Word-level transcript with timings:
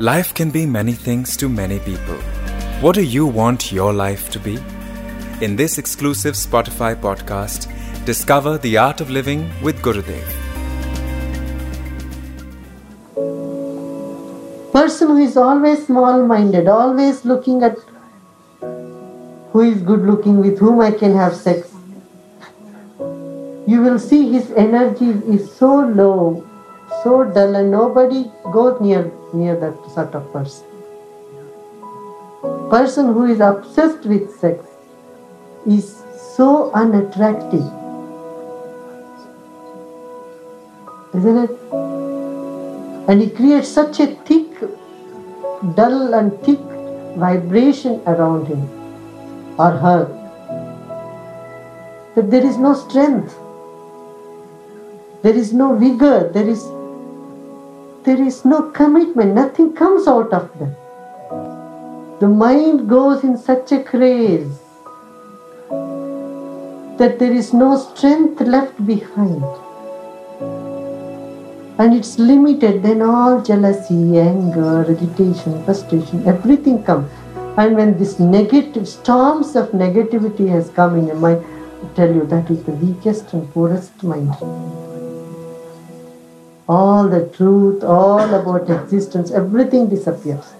Life 0.00 0.32
can 0.32 0.52
be 0.52 0.64
many 0.64 0.92
things 0.92 1.36
to 1.38 1.48
many 1.48 1.80
people. 1.80 2.14
What 2.80 2.94
do 2.94 3.02
you 3.02 3.26
want 3.26 3.72
your 3.72 3.92
life 3.92 4.30
to 4.30 4.38
be? 4.38 4.56
In 5.40 5.56
this 5.56 5.76
exclusive 5.76 6.36
Spotify 6.36 6.94
podcast, 6.94 7.66
discover 8.04 8.58
the 8.58 8.76
art 8.76 9.00
of 9.00 9.10
living 9.10 9.50
with 9.60 9.82
Gurudev. 9.82 10.22
Person 14.72 15.08
who 15.08 15.16
is 15.16 15.36
always 15.36 15.84
small 15.86 16.24
minded, 16.24 16.68
always 16.68 17.24
looking 17.24 17.64
at 17.64 17.76
who 18.60 19.62
is 19.62 19.82
good 19.82 20.02
looking, 20.02 20.38
with 20.38 20.60
whom 20.60 20.80
I 20.80 20.92
can 20.92 21.12
have 21.16 21.34
sex, 21.34 21.72
you 23.66 23.82
will 23.82 23.98
see 23.98 24.30
his 24.30 24.52
energy 24.52 25.10
is 25.26 25.52
so 25.52 25.80
low, 25.80 26.46
so 27.02 27.24
dull, 27.24 27.56
and 27.56 27.70
nobody 27.70 28.30
goes 28.52 28.80
near 28.80 29.12
near 29.32 29.56
that 29.56 29.90
sort 29.94 30.14
of 30.14 30.32
person. 30.32 30.66
Person 32.70 33.12
who 33.12 33.24
is 33.24 33.40
obsessed 33.40 34.04
with 34.04 34.30
sex 34.38 34.64
is 35.66 36.02
so 36.36 36.70
unattractive. 36.72 37.66
Isn't 41.14 41.38
it? 41.44 41.50
And 43.08 43.22
he 43.22 43.30
creates 43.30 43.68
such 43.68 44.00
a 44.00 44.08
thick, 44.30 44.60
dull 45.74 46.14
and 46.14 46.38
thick 46.42 46.60
vibration 47.16 48.00
around 48.06 48.46
him 48.46 48.62
or 49.58 49.70
her 49.70 50.18
that 52.14 52.30
there 52.30 52.44
is 52.44 52.56
no 52.58 52.74
strength, 52.74 53.34
there 55.22 55.36
is 55.36 55.52
no 55.52 55.74
vigor, 55.76 56.30
there 56.32 56.48
is 56.48 56.64
there 58.08 58.22
is 58.26 58.42
no 58.42 58.58
commitment, 58.76 59.34
nothing 59.34 59.74
comes 59.74 60.06
out 60.08 60.32
of 60.32 60.44
them. 60.58 60.74
The 62.20 62.28
mind 62.42 62.88
goes 62.88 63.22
in 63.22 63.36
such 63.36 63.70
a 63.70 63.82
craze 63.82 64.60
that 67.00 67.18
there 67.18 67.34
is 67.40 67.52
no 67.52 67.76
strength 67.76 68.40
left 68.40 68.86
behind. 68.86 69.44
And 71.78 71.92
it's 71.94 72.18
limited, 72.18 72.82
then 72.82 73.02
all 73.02 73.42
jealousy, 73.42 74.18
anger, 74.18 74.86
agitation, 74.88 75.62
frustration, 75.66 76.26
everything 76.26 76.82
comes. 76.82 77.10
And 77.58 77.76
when 77.76 77.98
this 77.98 78.18
negative 78.18 78.88
storms 78.88 79.54
of 79.54 79.72
negativity 79.72 80.48
has 80.48 80.70
come 80.70 80.96
in 80.96 81.08
your 81.08 81.16
mind, 81.16 81.44
I 81.84 81.94
tell 81.94 82.14
you 82.14 82.24
that 82.24 82.50
is 82.50 82.64
the 82.64 82.72
weakest 82.72 83.34
and 83.34 83.52
poorest 83.52 84.02
mind 84.02 84.34
all 86.68 87.08
the 87.08 87.26
truth, 87.28 87.82
all 87.82 88.34
about 88.34 88.68
existence, 88.68 89.30
everything 89.30 89.88
disappears. 89.88 90.52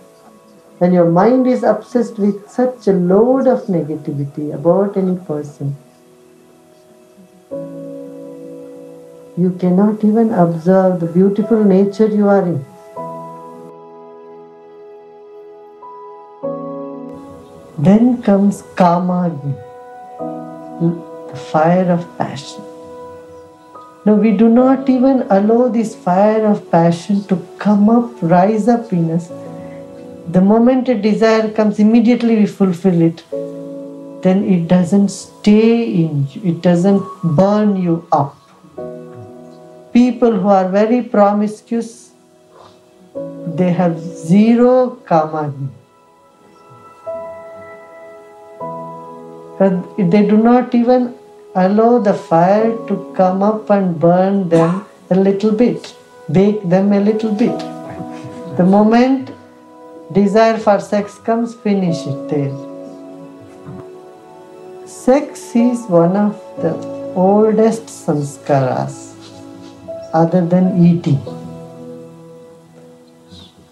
When 0.79 0.93
your 0.93 1.11
mind 1.11 1.47
is 1.47 1.63
obsessed 1.63 2.19
with 2.19 2.49
such 2.49 2.87
a 2.87 2.93
load 2.93 3.47
of 3.47 3.67
negativity 3.67 4.55
about 4.55 4.97
any 4.97 5.17
person, 5.19 5.77
you 9.37 9.51
cannot 9.61 10.03
even 10.03 10.33
observe 10.33 11.01
the 11.01 11.07
beautiful 11.07 11.63
nature 11.63 12.07
you 12.07 12.29
are 12.29 12.43
in. 12.43 12.65
Then 17.79 18.23
comes 18.23 18.63
Kama, 18.77 19.31
the 21.31 21.37
fire 21.37 21.93
of 21.93 22.07
passion. 22.19 22.68
No, 24.09 24.15
we 24.15 24.31
do 24.33 24.49
not 24.49 24.89
even 24.89 25.27
allow 25.29 25.69
this 25.69 25.95
fire 25.95 26.47
of 26.47 26.71
passion 26.71 27.25
to 27.25 27.37
come 27.59 27.91
up, 27.91 28.23
rise 28.23 28.67
up 28.67 28.91
in 28.91 29.11
us. 29.11 29.29
The 30.29 30.41
moment 30.41 30.89
a 30.89 30.95
desire 30.95 31.51
comes, 31.51 31.79
immediately 31.79 32.37
we 32.37 32.47
fulfill 32.47 33.03
it. 33.03 33.23
Then 34.23 34.45
it 34.45 34.67
doesn't 34.67 35.11
stay 35.11 35.85
in 36.05 36.27
you, 36.31 36.41
it 36.53 36.63
doesn't 36.63 37.03
burn 37.23 37.77
you 37.77 38.09
up. 38.11 38.35
People 39.93 40.41
who 40.41 40.49
are 40.49 40.71
very 40.71 41.03
promiscuous, 41.03 42.13
they 43.59 43.71
have 43.73 44.01
zero 44.01 44.91
kama. 45.05 45.53
They 49.99 50.27
do 50.27 50.39
not 50.39 50.75
even 50.75 51.18
allow 51.55 51.99
the 51.99 52.15
fire 52.15 52.77
to 52.89 53.13
come 53.17 53.43
up 53.43 53.71
and 53.71 53.99
burn 53.99 54.49
them 54.49 54.85
a 55.11 55.15
little 55.15 55.53
bit, 55.53 55.95
bake 56.31 56.69
them 56.69 56.93
a 56.93 57.01
little 57.01 57.33
bit. 57.33 57.59
The 58.57 58.65
moment 58.65 59.31
desire 60.13 60.59
for 60.59 60.81
sex 60.81 61.19
comes, 61.19 61.55
finish 61.55 62.07
it 62.07 62.29
there. 62.29 62.57
Sex 64.87 65.55
is 65.55 65.83
one 65.87 66.17
of 66.17 66.35
the 66.61 66.75
oldest 67.15 67.87
sanskaras 67.87 69.15
other 70.13 70.45
than 70.45 70.85
eating. 70.85 71.21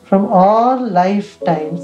From 0.04 0.26
all 0.26 0.88
lifetimes, 0.88 1.80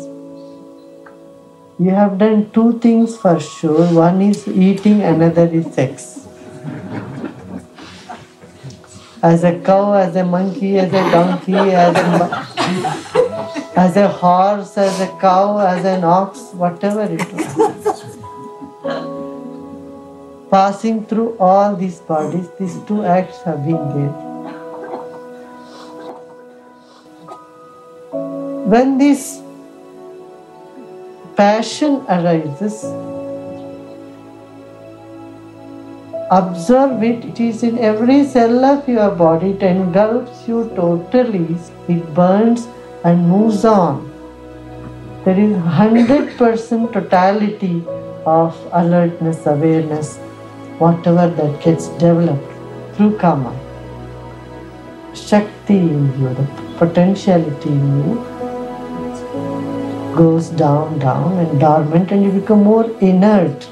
you 1.84 1.90
have 1.90 2.16
done 2.18 2.50
two 2.52 2.78
things 2.78 3.16
for 3.16 3.40
sure. 3.40 3.86
One 3.92 4.22
is 4.22 4.46
eating, 4.46 5.02
another 5.02 5.46
is 5.46 5.66
sex. 5.74 6.28
As 9.22 9.42
a 9.42 9.58
cow, 9.60 9.94
as 9.94 10.14
a 10.16 10.24
monkey, 10.24 10.78
as 10.78 10.92
a 10.92 11.10
donkey, 11.10 11.54
as 11.54 11.96
a, 11.96 12.46
as 13.76 13.96
a 13.96 14.08
horse, 14.08 14.78
as 14.78 15.00
a 15.00 15.08
cow, 15.20 15.58
as 15.58 15.84
an 15.84 16.04
ox, 16.04 16.38
whatever 16.52 17.02
it 17.02 17.32
was. 17.32 18.16
Passing 20.50 21.04
through 21.06 21.36
all 21.38 21.74
these 21.74 21.98
bodies, 22.00 22.48
these 22.60 22.78
two 22.86 23.04
acts 23.04 23.42
have 23.42 23.64
been 23.64 23.88
there. 23.96 24.12
When 28.72 28.98
this 28.98 29.41
passion 31.42 31.94
arises, 32.14 32.74
observe 36.30 37.02
it, 37.02 37.24
it 37.30 37.40
is 37.40 37.64
in 37.64 37.78
every 37.78 38.18
cell 38.24 38.64
of 38.64 38.88
your 38.88 39.10
body, 39.10 39.50
it 39.50 39.62
engulfs 39.70 40.46
you 40.46 40.60
totally, 40.76 41.56
it 41.88 42.14
burns 42.14 42.68
and 43.02 43.28
moves 43.28 43.64
on. 43.64 43.96
There 45.24 45.40
is 45.46 45.56
100% 45.56 46.92
totality 46.92 47.84
of 48.24 48.56
alertness, 48.72 49.44
awareness, 49.44 50.18
whatever 50.78 51.26
that 51.28 51.60
gets 51.60 51.88
developed 52.04 52.52
through 52.94 53.18
karma. 53.18 53.52
Shakti 55.12 55.78
in 55.78 56.06
you, 56.20 56.34
the 56.34 56.46
potentiality 56.78 57.70
in 57.70 57.96
you 58.04 58.31
goes 60.14 60.48
down, 60.50 60.98
down, 60.98 61.38
and 61.38 61.60
dormant, 61.60 62.12
and 62.12 62.24
you 62.24 62.30
become 62.32 62.64
more 62.64 62.90
inert. 63.00 63.68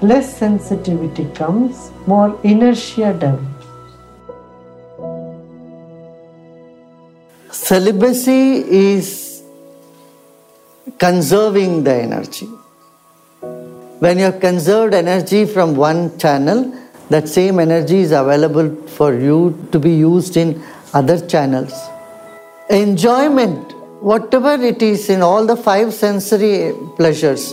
Less 0.00 0.36
sensitivity 0.36 1.24
comes, 1.34 1.90
more 2.06 2.38
inertia 2.44 3.12
develops. 3.12 3.66
Celibacy 7.50 8.64
is 8.68 9.42
conserving 10.98 11.84
the 11.84 11.94
energy. 11.94 12.46
When 14.00 14.18
you 14.18 14.24
have 14.24 14.40
conserved 14.40 14.94
energy 14.94 15.44
from 15.44 15.74
one 15.74 16.18
channel, 16.18 16.72
that 17.10 17.28
same 17.28 17.58
energy 17.58 17.98
is 17.98 18.12
available 18.12 18.74
for 18.86 19.14
you 19.14 19.68
to 19.72 19.78
be 19.78 19.90
used 19.90 20.36
in 20.36 20.62
other 20.94 21.18
channels. 21.26 21.72
Enjoyment 22.70 23.74
whatever 24.00 24.54
it 24.62 24.82
is 24.82 25.08
in 25.10 25.22
all 25.22 25.44
the 25.44 25.56
five 25.56 25.92
sensory 25.92 26.72
pleasures 26.96 27.52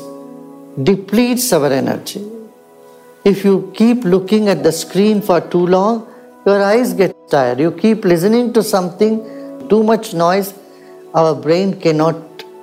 depletes 0.83 1.51
our 1.51 1.71
energy. 1.71 2.23
If 3.23 3.43
you 3.43 3.71
keep 3.75 4.03
looking 4.03 4.49
at 4.49 4.61
the 4.61 4.71
screen 4.71 5.21
for 5.21 5.41
too 5.41 5.65
long, 5.65 6.07
your 6.45 6.61
eyes 6.61 6.93
get 6.93 7.15
tired. 7.29 7.59
You 7.59 7.71
keep 7.71 8.05
listening 8.05 8.53
to 8.53 8.61
something, 8.61 9.67
too 9.67 9.83
much 9.83 10.13
noise, 10.13 10.53
our 11.15 11.33
brain 11.33 11.79
cannot 11.79 12.15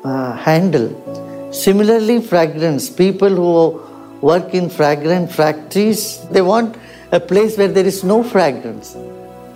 uh, 0.05 0.37
handle. 0.37 1.50
Similarly, 1.52 2.20
fragrance. 2.20 2.88
People 2.88 3.31
who 3.31 3.82
work 4.25 4.55
in 4.55 4.70
fragrance 4.70 5.34
factories, 5.34 6.25
they 6.29 6.43
want 6.43 6.76
a 7.11 7.19
place 7.19 7.58
where 7.58 7.69
there 7.69 7.84
is 7.84 8.05
no 8.05 8.23
fragrance. 8.23 8.94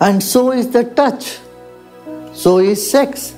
And 0.01 0.21
so 0.21 0.51
is 0.51 0.71
the 0.71 0.85
touch. 0.85 1.39
So 2.35 2.59
is 2.59 2.91
sex 2.91 3.36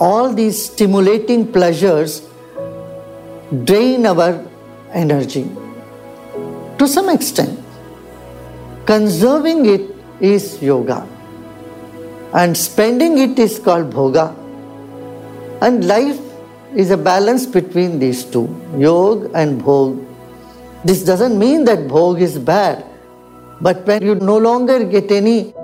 all 0.00 0.32
these 0.32 0.66
stimulating 0.66 1.52
pleasures 1.52 2.22
drain 3.64 4.06
our 4.06 4.44
energy 4.92 5.44
to 6.78 6.86
some 6.86 7.08
extent. 7.08 7.58
Conserving 8.86 9.66
it 9.66 9.94
is 10.20 10.62
yoga. 10.62 11.06
and 12.34 12.56
spending 12.56 13.18
it 13.18 13.38
is 13.38 13.58
called 13.58 13.90
bhoga. 13.90 14.34
And 15.60 15.86
life 15.86 16.18
is 16.74 16.90
a 16.90 16.96
balance 16.96 17.46
between 17.46 17.98
these 17.98 18.24
two, 18.24 18.48
yoga 18.76 19.30
and 19.34 19.62
bhog. 19.62 20.04
This 20.84 21.02
doesn't 21.04 21.38
mean 21.38 21.64
that 21.64 21.80
bhog 21.88 22.20
is 22.20 22.38
bad, 22.38 22.84
but 23.60 23.86
when 23.86 24.02
you 24.02 24.14
no 24.14 24.36
longer 24.36 24.84
get 24.84 25.10
any 25.10 25.54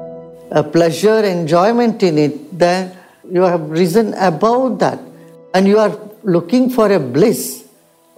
uh, 0.51 0.63
pleasure, 0.63 1.23
enjoyment 1.23 2.03
in 2.03 2.19
it, 2.19 2.59
then 2.59 2.97
you 3.31 3.43
have 3.43 3.71
risen 3.71 4.15
above 4.15 4.79
that 4.81 4.99
and 5.55 5.67
you 5.67 5.79
are 5.79 5.99
looking 6.23 6.71
for 6.71 6.91
a 6.91 6.99
bliss, 6.99 7.67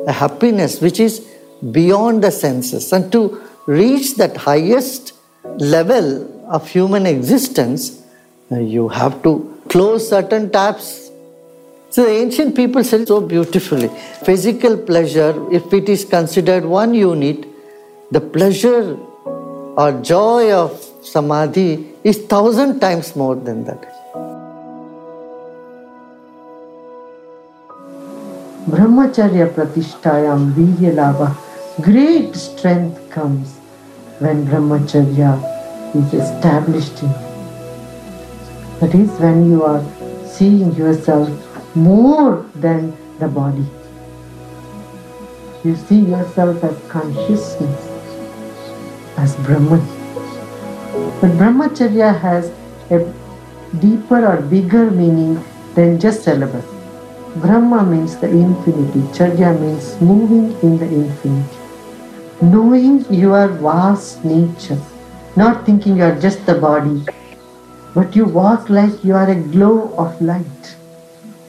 a 0.06 0.12
happiness 0.12 0.80
which 0.80 1.00
is 1.00 1.26
beyond 1.70 2.22
the 2.22 2.30
senses. 2.30 2.92
And 2.92 3.10
to 3.12 3.42
reach 3.66 4.16
that 4.16 4.36
highest 4.36 5.12
level 5.58 6.32
of 6.50 6.68
human 6.68 7.06
existence, 7.06 8.02
you 8.50 8.88
have 8.88 9.22
to 9.24 9.60
close 9.68 10.08
certain 10.08 10.50
taps. 10.50 11.10
So 11.90 12.04
the 12.04 12.10
ancient 12.10 12.54
people 12.54 12.84
said 12.84 13.08
so 13.08 13.20
beautifully 13.20 13.88
physical 14.24 14.76
pleasure, 14.76 15.34
if 15.52 15.72
it 15.72 15.88
is 15.88 16.04
considered 16.04 16.64
one 16.64 16.94
unit, 16.94 17.46
the 18.10 18.20
pleasure 18.20 18.96
or 19.24 20.00
joy 20.02 20.52
of 20.52 20.82
samadhi 21.02 21.86
is 22.04 22.18
thousand 22.18 22.80
times 22.80 23.16
more 23.16 23.34
than 23.34 23.64
that. 23.64 23.95
Brahmacharya 28.66 29.54
Pratishtayam 29.54 30.52
Virya 30.54 30.92
Labha. 30.92 31.36
Great 31.82 32.34
strength 32.34 32.98
comes 33.10 33.58
when 34.18 34.44
Brahmacharya 34.44 35.38
is 35.94 36.12
established 36.12 37.00
in 37.00 37.10
you. 37.10 37.26
That 38.80 38.92
is 38.92 39.08
when 39.20 39.48
you 39.48 39.62
are 39.62 39.84
seeing 40.26 40.74
yourself 40.74 41.30
more 41.76 42.44
than 42.56 42.96
the 43.20 43.28
body. 43.28 43.64
You 45.62 45.76
see 45.76 46.00
yourself 46.00 46.64
as 46.64 46.76
consciousness, 46.90 47.80
as 49.16 49.36
Brahman. 49.46 49.86
But 51.20 51.38
Brahmacharya 51.38 52.18
has 52.18 52.50
a 52.90 52.98
deeper 53.78 54.26
or 54.26 54.42
bigger 54.42 54.90
meaning 54.90 55.40
than 55.76 56.00
just 56.00 56.24
celibacy. 56.24 56.75
Brahma 57.40 57.84
means 57.84 58.16
the 58.16 58.28
infinity, 58.30 59.00
Charya 59.12 59.60
means 59.60 60.00
moving 60.00 60.58
in 60.62 60.78
the 60.78 60.86
infinity. 60.86 61.58
Knowing 62.40 63.04
your 63.12 63.48
vast 63.48 64.24
nature, 64.24 64.80
not 65.36 65.66
thinking 65.66 65.98
you 65.98 66.04
are 66.04 66.18
just 66.18 66.46
the 66.46 66.54
body, 66.54 67.04
but 67.94 68.16
you 68.16 68.24
walk 68.24 68.70
like 68.70 69.04
you 69.04 69.14
are 69.14 69.28
a 69.28 69.34
glow 69.34 69.92
of 69.98 70.18
light. 70.22 70.76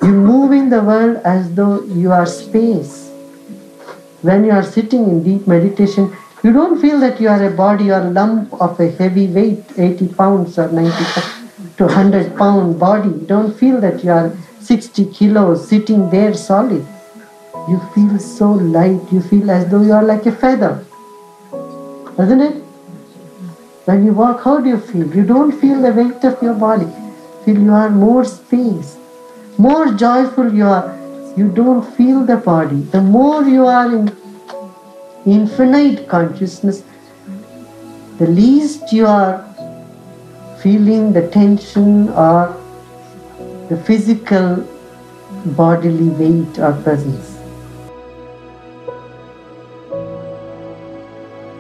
You 0.02 0.12
move 0.12 0.52
in 0.52 0.70
the 0.70 0.84
world 0.84 1.22
as 1.24 1.54
though 1.54 1.82
you 1.84 2.12
are 2.12 2.26
space. 2.26 3.10
When 4.24 4.44
you 4.44 4.52
are 4.52 4.64
sitting 4.64 5.04
in 5.04 5.24
deep 5.24 5.48
meditation, 5.48 6.14
you 6.44 6.52
don't 6.52 6.82
feel 6.82 7.00
that 7.00 7.22
you 7.22 7.30
are 7.30 7.44
a 7.46 7.52
body 7.52 7.92
or 7.92 8.02
lump 8.12 8.54
of 8.62 8.78
a 8.82 8.92
heavy 8.92 9.28
weight, 9.28 9.64
80 9.78 10.10
pounds 10.10 10.60
or 10.60 10.70
90 10.70 10.92
to 11.78 11.86
100 11.86 12.38
pound 12.38 12.78
body. 12.78 13.08
You 13.08 13.26
don't 13.26 13.58
feel 13.58 13.80
that 13.80 14.04
you 14.04 14.12
are 14.12 14.36
60 14.78 15.06
kilos 15.06 15.68
sitting 15.68 16.08
there 16.12 16.34
solid. 16.36 16.86
You 17.70 17.78
feel 17.94 18.20
so 18.20 18.50
light, 18.52 19.12
you 19.12 19.22
feel 19.22 19.50
as 19.50 19.64
though 19.72 19.82
you 19.82 19.94
are 20.00 20.04
like 20.04 20.28
a 20.28 20.32
feather. 20.32 20.86
Doesn't 22.18 22.42
it? 22.42 22.58
When 23.86 24.06
you 24.06 24.14
walk, 24.14 24.44
how 24.44 24.60
do 24.60 24.70
you 24.70 24.78
feel? 24.90 25.08
You 25.16 25.24
don't 25.24 25.52
feel 25.62 25.82
the 25.82 25.92
weight 26.00 26.24
of 26.30 26.44
your 26.44 26.54
body. 26.66 26.88
Feel 27.46 27.58
you 27.70 27.74
are 27.74 27.90
more 27.90 28.24
space. 28.26 28.98
More 29.58 29.88
joyful 30.04 30.54
you 30.54 30.68
are. 30.68 30.86
You 31.36 31.50
don't 31.62 31.82
feel 31.96 32.24
the 32.24 32.38
body. 32.38 32.82
The 32.98 33.02
more 33.02 33.42
you 33.56 33.66
are 33.66 33.88
in 33.96 34.16
infinite 35.26 36.08
consciousness, 36.08 36.84
the 38.20 38.28
least 38.28 38.94
you 38.94 39.08
are 39.08 39.34
feeling 40.62 41.12
the 41.14 41.28
tension 41.40 42.10
or 42.10 42.56
the 43.70 43.78
physical 43.84 44.68
bodily 45.58 46.10
weight 46.10 46.60
or 46.60 46.74
presence. 46.84 47.38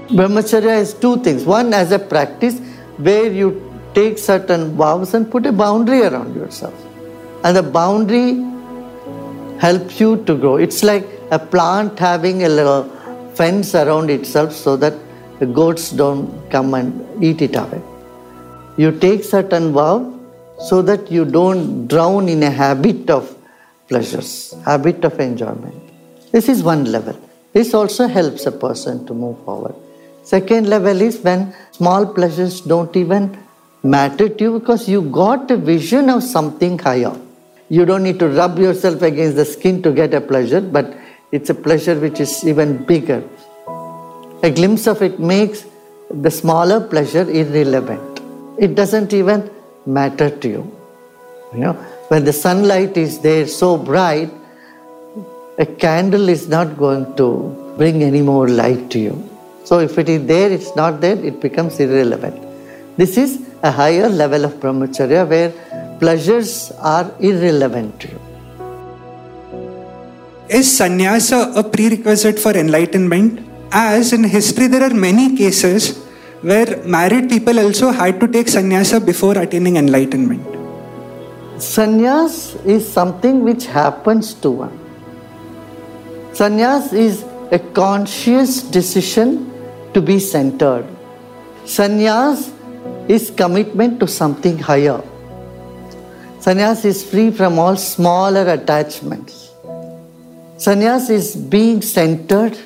Brahmacharya 0.09 0.79
is 0.79 0.93
two 0.93 1.17
things. 1.17 1.43
One, 1.43 1.73
as 1.73 1.91
a 1.91 1.99
practice 1.99 2.59
where 2.97 3.31
you 3.31 3.61
take 3.93 4.17
certain 4.17 4.75
vows 4.77 5.13
and 5.13 5.29
put 5.29 5.45
a 5.45 5.51
boundary 5.51 6.01
around 6.03 6.35
yourself. 6.35 6.73
And 7.43 7.57
the 7.57 7.63
boundary 7.63 8.43
helps 9.59 9.99
you 9.99 10.23
to 10.23 10.35
grow. 10.35 10.55
It's 10.55 10.83
like 10.83 11.05
a 11.31 11.39
plant 11.39 11.99
having 11.99 12.43
a 12.43 12.49
little 12.49 12.83
fence 13.35 13.75
around 13.75 14.09
itself 14.09 14.53
so 14.53 14.77
that 14.77 14.93
the 15.39 15.45
goats 15.45 15.91
don't 15.91 16.49
come 16.49 16.73
and 16.73 17.23
eat 17.23 17.41
it 17.41 17.55
away. 17.55 17.81
You 18.77 18.97
take 18.97 19.23
certain 19.23 19.73
vow 19.73 20.16
so 20.59 20.81
that 20.81 21.11
you 21.11 21.25
don't 21.25 21.87
drown 21.87 22.27
in 22.29 22.43
a 22.43 22.49
habit 22.49 23.09
of 23.09 23.35
pleasures, 23.87 24.53
habit 24.65 25.03
of 25.05 25.19
enjoyment. 25.19 25.75
This 26.31 26.49
is 26.49 26.63
one 26.63 26.85
level. 26.85 27.17
This 27.53 27.73
also 27.73 28.07
helps 28.07 28.45
a 28.45 28.51
person 28.51 29.05
to 29.07 29.13
move 29.13 29.43
forward. 29.45 29.75
Second 30.23 30.67
level 30.67 31.01
is 31.01 31.19
when 31.19 31.53
small 31.71 32.05
pleasures 32.05 32.61
don't 32.61 32.95
even 32.95 33.37
matter 33.83 34.27
to 34.27 34.43
you 34.43 34.59
because 34.59 34.89
you 34.89 35.01
got 35.03 35.49
a 35.51 35.57
vision 35.57 36.09
of 36.09 36.23
something 36.23 36.77
higher. 36.77 37.15
You 37.69 37.85
don't 37.85 38.03
need 38.03 38.19
to 38.19 38.27
rub 38.27 38.59
yourself 38.59 39.01
against 39.01 39.35
the 39.35 39.45
skin 39.45 39.81
to 39.83 39.91
get 39.91 40.13
a 40.13 40.21
pleasure, 40.21 40.61
but 40.61 40.93
it's 41.31 41.49
a 41.49 41.55
pleasure 41.55 41.99
which 41.99 42.19
is 42.19 42.45
even 42.47 42.85
bigger. 42.85 43.23
A 44.43 44.49
glimpse 44.49 44.87
of 44.87 45.01
it 45.01 45.19
makes 45.19 45.65
the 46.09 46.31
smaller 46.31 46.79
pleasure 46.79 47.29
irrelevant. 47.29 48.21
It 48.57 48.75
doesn't 48.75 49.13
even 49.13 49.49
matter 49.87 50.29
to 50.29 50.47
you. 50.47 50.77
You 51.53 51.59
know, 51.59 51.73
when 52.09 52.25
the 52.25 52.33
sunlight 52.33 52.97
is 52.97 53.19
there 53.19 53.47
so 53.47 53.77
bright, 53.77 54.29
a 55.57 55.65
candle 55.65 56.29
is 56.29 56.47
not 56.47 56.77
going 56.77 57.15
to 57.15 57.73
bring 57.77 58.03
any 58.03 58.21
more 58.21 58.47
light 58.47 58.91
to 58.91 58.99
you. 58.99 59.29
So 59.63 59.79
if 59.79 59.97
it 59.97 60.09
is 60.09 60.25
there, 60.27 60.51
it's 60.51 60.75
not 60.75 61.01
there, 61.01 61.17
it 61.17 61.41
becomes 61.41 61.79
irrelevant. 61.79 62.37
This 62.97 63.17
is 63.17 63.47
a 63.63 63.71
higher 63.71 64.09
level 64.09 64.45
of 64.45 64.53
brahmacharya 64.53 65.27
where 65.27 65.51
pleasures 65.99 66.71
are 66.79 67.11
irrelevant 67.19 67.99
to 68.01 68.07
you. 68.07 68.19
Is 70.49 70.77
sannyasa 70.77 71.53
a 71.55 71.63
prerequisite 71.63 72.39
for 72.39 72.51
enlightenment? 72.51 73.45
As 73.71 74.13
in 74.13 74.23
history, 74.23 74.67
there 74.67 74.83
are 74.83 74.93
many 74.93 75.35
cases 75.35 76.06
where 76.41 76.83
married 76.85 77.29
people 77.29 77.59
also 77.59 77.89
had 77.91 78.19
to 78.19 78.27
take 78.27 78.47
sannyasa 78.47 78.99
before 78.99 79.37
attaining 79.37 79.77
enlightenment. 79.77 80.45
Sannyas 81.57 82.63
is 82.65 82.87
something 82.87 83.43
which 83.43 83.65
happens 83.65 84.33
to 84.35 84.51
one. 84.51 84.79
Sannyas 86.31 86.93
is 86.93 87.23
a 87.51 87.57
conscious 87.57 88.61
decision 88.61 89.51
to 89.93 90.01
be 90.01 90.19
centered. 90.19 90.85
Sannyas 91.65 92.53
is 93.07 93.31
commitment 93.31 93.99
to 93.99 94.07
something 94.07 94.59
higher. 94.59 95.01
Sannyas 96.39 96.85
is 96.85 97.03
free 97.03 97.31
from 97.31 97.57
all 97.57 97.75
smaller 97.75 98.47
attachments. 98.51 99.49
Sannyas 100.57 101.09
is 101.09 101.35
being 101.35 101.81
centered 101.81 102.57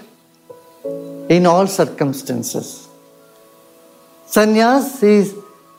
in 1.29 1.45
all 1.45 1.67
circumstances. 1.67 2.80
Sannyas 4.31 5.03
is 5.03 5.35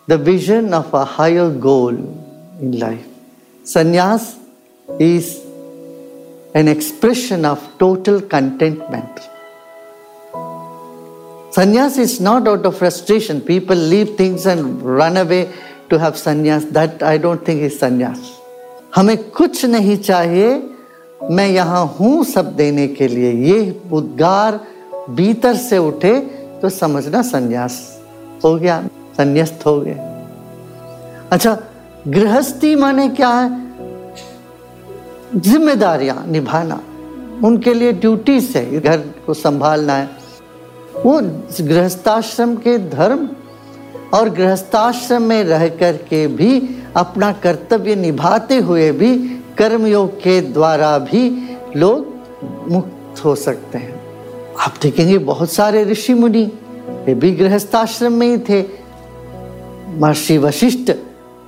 the 0.07 0.19
vision 0.19 0.75
of 0.75 0.93
a 0.93 1.07
higher 1.07 1.49
goal 1.49 1.89
in 1.89 2.79
life. 2.79 3.07
Sannyas 3.65 4.37
is 5.01 5.43
an 6.55 6.69
expression 6.69 7.47
of 7.47 7.67
total 7.79 8.21
contentment. 8.21 9.21
Sannyas 11.57 11.97
is 11.97 12.21
not 12.21 12.47
out 12.47 12.67
of 12.67 12.77
frustration. 12.77 13.41
People 13.41 13.75
leave 13.77 14.17
things 14.19 14.45
and 14.45 14.83
run 14.83 15.17
away 15.17 15.51
to 15.89 15.99
have 15.99 16.17
sannyas. 16.17 16.71
That 16.73 17.03
I 17.03 17.17
don't 17.17 17.43
think 17.43 17.63
is 17.63 17.81
sannyas. 17.81 18.21
हमें 18.95 19.17
कुछ 19.33 19.65
नहीं 19.65 19.97
चाहिए 19.97 20.49
मैं 21.31 21.49
यहाँ 21.49 21.85
हूँ 21.99 22.25
सब 22.25 22.55
देने 22.57 22.87
के 22.89 23.09
लिए 23.09 23.33
ये 23.49 23.59
उद्गार 23.93 24.61
भीतर 25.17 25.57
से 25.57 25.79
उठे 25.79 26.15
तो 26.63 26.69
समझना 26.69 27.23
संन्यास 27.33 27.81
हो 28.45 28.55
गया, 28.57 28.83
संन्यास्त 29.17 29.67
हो 29.67 29.81
गए 29.81 29.97
अच्छा 31.33 31.59
गृहस्थी 32.09 32.75
माने 32.75 33.09
क्या 33.09 33.29
है? 33.29 33.61
जिम्मेदारियाँ 35.37 36.25
निभाना, 36.27 36.81
उनके 37.45 37.75
लिए 37.75 37.93
ड्यूटीज़ 37.93 38.59
है, 38.59 38.81
घर 38.81 38.97
को 39.27 39.35
संभालना 39.35 39.95
है। 39.95 40.11
वो 41.07 41.21
गृहस्थाश्रम 41.65 42.55
के 42.57 42.79
धर्म 42.79 43.29
और 44.15 44.29
गृहस्थाश्रम 44.31 45.23
में 45.23 45.45
रह 45.45 45.69
कर 45.69 45.97
के 45.97 46.27
भी 46.27 46.51
अपना 46.97 47.33
कर्तव्य 47.33 47.95
निभाते 47.97 48.57
हुए 48.59 48.91
भी 48.93 49.17
कर्मयोग 49.59 50.19
के 50.19 50.41
द्वारा 50.41 50.99
भी 50.99 51.29
लोग 51.77 52.71
मुक्त 52.71 53.25
हो 53.25 53.35
सकते 53.35 53.79
हैं। 53.79 54.01
आप 54.61 54.75
देखेंगे 54.83 55.19
बहुत 55.19 55.53
सारे 55.53 55.85
ऋषि 55.85 56.15
मुनि 56.15 56.51
ये 57.09 57.15
भी 57.23 57.31
गृहस्थाश्रम 57.37 58.13
में 58.19 58.27
ही 58.27 58.39
थे 58.49 58.63
महर्षि 60.01 60.37
वशिष्ठ 60.39 60.91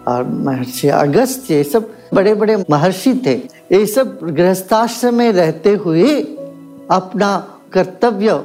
और 0.08 0.24
महर्षि 0.46 0.88
अगस्त 0.88 1.50
ये 1.50 1.62
सब 1.64 1.92
बड़े 2.14 2.34
बड़े 2.40 2.56
महर्षि 2.70 3.14
थे 3.26 3.34
ये 3.72 3.84
सब 3.86 4.18
गृहस्थाश्रम 4.22 5.14
में 5.14 5.30
रहते 5.32 5.74
हुए 5.84 6.20
अपना 6.98 7.36
कर्तव्य 7.72 8.38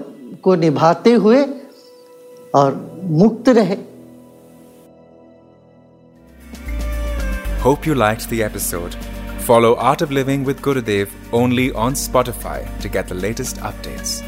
को 0.43 0.55
निभाते 0.55 1.13
हुए 1.13 1.45
और 2.55 2.73
मुक्त 3.19 3.49
रहे 3.59 3.77
Hope 7.61 7.85
you 7.85 7.93
liked 7.93 8.29
the 8.29 8.41
episode. 8.43 8.95
Follow 9.41 9.75
Art 9.75 10.01
of 10.01 10.11
Living 10.11 10.45
with 10.45 10.61
Gurudev 10.61 11.09
only 11.33 11.71
on 11.73 11.93
Spotify 11.93 12.59
to 12.79 12.87
get 12.89 13.09
the 13.09 13.15
latest 13.15 13.57
updates. 13.57 14.21